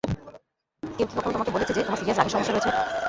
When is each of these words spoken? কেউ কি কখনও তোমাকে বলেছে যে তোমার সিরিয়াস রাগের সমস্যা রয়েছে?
কেউ 0.83 1.07
কি 1.07 1.15
কখনও 1.17 1.33
তোমাকে 1.35 1.51
বলেছে 1.51 1.71
যে 1.73 1.81
তোমার 1.83 1.99
সিরিয়াস 1.99 2.17
রাগের 2.19 2.33
সমস্যা 2.35 2.53
রয়েছে? 2.53 2.69